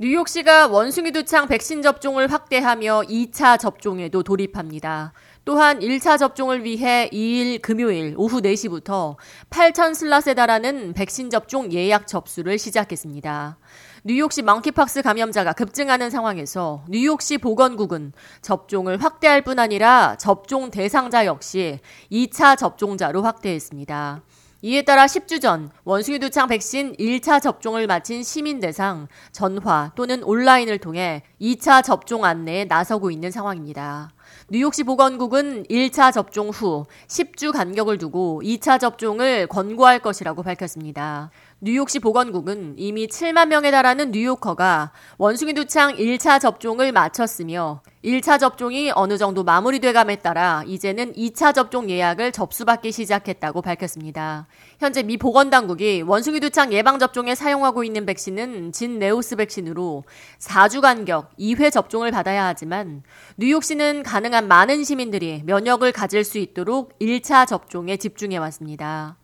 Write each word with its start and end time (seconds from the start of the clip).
뉴욕시가 0.00 0.68
원숭이 0.68 1.10
두창 1.10 1.48
백신 1.48 1.82
접종을 1.82 2.30
확대하며 2.30 3.02
2차 3.08 3.58
접종에도 3.58 4.22
돌입합니다. 4.22 5.12
또한 5.44 5.80
1차 5.80 6.16
접종을 6.16 6.62
위해 6.62 7.10
2일 7.12 7.60
금요일 7.60 8.14
오후 8.16 8.40
4시부터 8.40 9.16
8천 9.50 9.96
슬롯에 9.96 10.34
달하는 10.34 10.92
백신 10.92 11.30
접종 11.30 11.72
예약 11.72 12.06
접수를 12.06 12.58
시작했습니다. 12.58 13.58
뉴욕시 14.04 14.42
멍키팍스 14.42 15.02
감염자가 15.02 15.54
급증하는 15.54 16.10
상황에서 16.10 16.84
뉴욕시 16.88 17.38
보건국은 17.38 18.12
접종을 18.40 19.02
확대할 19.02 19.42
뿐 19.42 19.58
아니라 19.58 20.14
접종 20.16 20.70
대상자 20.70 21.26
역시 21.26 21.80
2차 22.12 22.56
접종자로 22.56 23.22
확대했습니다. 23.22 24.22
이에 24.60 24.82
따라 24.82 25.06
10주 25.06 25.40
전 25.40 25.70
원숭이 25.84 26.18
두창 26.18 26.48
백신 26.48 26.96
1차 26.96 27.40
접종을 27.40 27.86
마친 27.86 28.24
시민 28.24 28.58
대상 28.58 29.06
전화 29.30 29.92
또는 29.94 30.24
온라인을 30.24 30.78
통해 30.78 31.22
2차 31.40 31.84
접종 31.84 32.24
안내에 32.24 32.64
나서고 32.64 33.12
있는 33.12 33.30
상황입니다. 33.30 34.10
뉴욕시 34.50 34.82
보건국은 34.82 35.62
1차 35.64 36.12
접종 36.12 36.48
후 36.48 36.86
10주 37.06 37.52
간격을 37.52 37.98
두고 37.98 38.42
2차 38.44 38.80
접종을 38.80 39.46
권고할 39.46 40.00
것이라고 40.00 40.42
밝혔습니다. 40.42 41.30
뉴욕시 41.60 42.00
보건국은 42.00 42.74
이미 42.78 43.06
7만 43.06 43.46
명에 43.46 43.70
달하는 43.70 44.10
뉴요커가 44.10 44.90
원숭이 45.18 45.54
두창 45.54 45.94
1차 45.94 46.40
접종을 46.40 46.90
마쳤으며 46.90 47.82
1차 48.08 48.40
접종이 48.40 48.90
어느 48.94 49.18
정도 49.18 49.44
마무리돼감에 49.44 50.16
따라 50.16 50.64
이제는 50.66 51.12
2차 51.12 51.54
접종 51.54 51.90
예약을 51.90 52.32
접수받기 52.32 52.90
시작했다고 52.90 53.60
밝혔습니다. 53.60 54.46
현재 54.80 55.02
미 55.02 55.18
보건당국이 55.18 56.00
원숭이 56.06 56.40
두창 56.40 56.72
예방접종에 56.72 57.34
사용하고 57.34 57.84
있는 57.84 58.06
백신은 58.06 58.72
진네오스 58.72 59.36
백신으로 59.36 60.04
4주 60.38 60.80
간격 60.80 61.36
2회 61.38 61.70
접종을 61.70 62.10
받아야 62.10 62.46
하지만 62.46 63.02
뉴욕시는 63.36 64.04
가능한 64.04 64.48
많은 64.48 64.84
시민들이 64.84 65.42
면역을 65.44 65.92
가질 65.92 66.24
수 66.24 66.38
있도록 66.38 66.98
1차 67.00 67.46
접종에 67.46 67.98
집중해 67.98 68.38
왔습니다. 68.38 69.16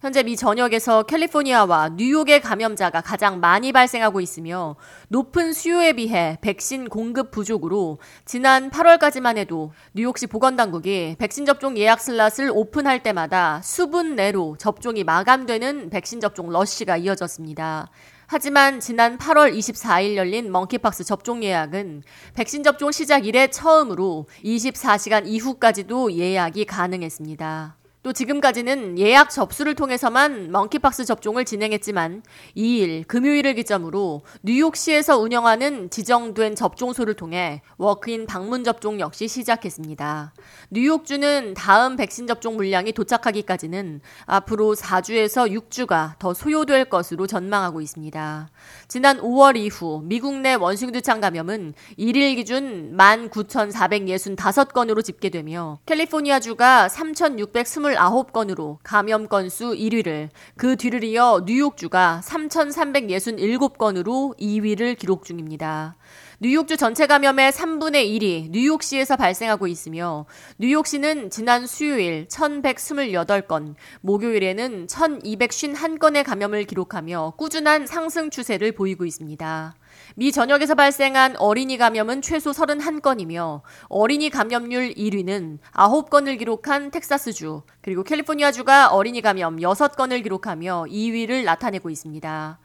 현재 0.00 0.22
미 0.22 0.34
전역에서 0.34 1.02
캘리포니아와 1.02 1.90
뉴욕의 1.90 2.40
감염자가 2.40 3.02
가장 3.02 3.38
많이 3.38 3.70
발생하고 3.70 4.22
있으며 4.22 4.76
높은 5.08 5.52
수요에 5.52 5.92
비해 5.92 6.38
백신 6.40 6.88
공급 6.88 7.30
부족으로 7.30 7.98
지난 8.24 8.70
8월까지만 8.70 9.36
해도 9.36 9.72
뉴욕시 9.92 10.26
보건당국이 10.26 11.16
백신 11.18 11.44
접종 11.44 11.76
예약 11.76 12.00
슬롯을 12.00 12.50
오픈할 12.50 13.02
때마다 13.02 13.60
수분 13.62 14.16
내로 14.16 14.56
접종이 14.58 15.04
마감되는 15.04 15.90
백신 15.90 16.20
접종 16.20 16.48
러쉬가 16.48 16.96
이어졌습니다. 16.96 17.90
하지만 18.26 18.80
지난 18.80 19.18
8월 19.18 19.54
24일 19.54 20.14
열린 20.14 20.50
멍키박스 20.50 21.04
접종 21.04 21.44
예약은 21.44 22.04
백신 22.32 22.62
접종 22.62 22.90
시작 22.90 23.26
이래 23.26 23.48
처음으로 23.48 24.28
24시간 24.44 25.26
이후까지도 25.26 26.12
예약이 26.12 26.64
가능했습니다. 26.64 27.79
또 28.02 28.14
지금까지는 28.14 28.98
예약 28.98 29.28
접수를 29.28 29.74
통해서만 29.74 30.50
멍키박스 30.50 31.04
접종을 31.04 31.44
진행했지만 31.44 32.22
2일 32.56 33.06
금요일을 33.06 33.54
기점으로 33.54 34.22
뉴욕시에서 34.42 35.18
운영하는 35.18 35.90
지정된 35.90 36.54
접종소를 36.54 37.12
통해 37.12 37.60
워크인 37.76 38.26
방문 38.26 38.64
접종 38.64 39.00
역시 39.00 39.28
시작했습니다. 39.28 40.32
뉴욕주는 40.70 41.52
다음 41.52 41.96
백신 41.96 42.26
접종 42.26 42.56
물량이 42.56 42.92
도착하기까지는 42.92 44.00
앞으로 44.24 44.74
4주에서 44.74 45.50
6주가 45.50 46.18
더 46.18 46.32
소요될 46.32 46.86
것으로 46.86 47.26
전망하고 47.26 47.82
있습니다. 47.82 48.48
지난 48.88 49.18
5월 49.18 49.58
이후 49.58 50.00
미국 50.04 50.38
내 50.38 50.54
원숭이두창 50.54 51.20
감염은 51.20 51.74
1일 51.98 52.36
기준 52.36 52.96
19,465건으로 52.96 55.04
집계되며 55.04 55.80
캘리포니아주가 55.84 56.88
3,620 56.88 57.89
29건으로 57.96 58.78
감염 58.82 59.28
건수 59.28 59.72
1위를, 59.72 60.28
그 60.56 60.76
뒤를 60.76 61.04
이어 61.04 61.44
뉴욕주가 61.46 62.20
3,367건으로 62.24 64.36
2위를 64.38 64.98
기록 64.98 65.24
중입니다. 65.24 65.96
뉴욕주 66.42 66.78
전체 66.78 67.06
감염의 67.06 67.52
3분의 67.52 68.18
1이 68.18 68.48
뉴욕시에서 68.50 69.16
발생하고 69.16 69.66
있으며 69.66 70.24
뉴욕시는 70.58 71.28
지난 71.28 71.66
수요일 71.66 72.26
1,128건, 72.28 73.74
목요일에는 74.00 74.86
1,251건의 74.86 76.24
감염을 76.24 76.64
기록하며 76.64 77.34
꾸준한 77.36 77.86
상승 77.86 78.30
추세를 78.30 78.72
보이고 78.72 79.04
있습니다. 79.04 79.74
미 80.16 80.32
전역에서 80.32 80.74
발생한 80.74 81.36
어린이 81.36 81.78
감염은 81.78 82.22
최소 82.22 82.50
31건이며 82.50 83.60
어린이 83.88 84.30
감염률 84.30 84.94
1위는 84.94 85.58
9건을 85.72 86.38
기록한 86.38 86.90
텍사스주, 86.90 87.62
그리고 87.80 88.02
캘리포니아주가 88.02 88.88
어린이 88.88 89.20
감염 89.20 89.56
6건을 89.56 90.22
기록하며 90.22 90.86
2위를 90.88 91.44
나타내고 91.44 91.90
있습니다. 91.90 92.58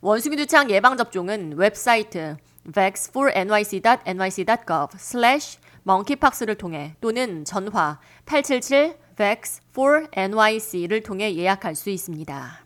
원숭이 0.00 0.36
두창 0.36 0.70
예방접종은 0.70 1.56
웹사이트 1.56 2.36
vax4nyc.nyc.gov 2.70 4.96
slash 4.96 5.58
monkeypox를 5.86 6.56
통해 6.56 6.96
또는 7.00 7.44
전화 7.44 8.00
877-vax4nyc를 8.26 11.04
통해 11.04 11.34
예약할 11.34 11.74
수 11.74 11.90
있습니다. 11.90 12.64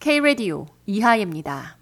K-Radio 0.00 0.66
이하예입니다. 0.86 1.78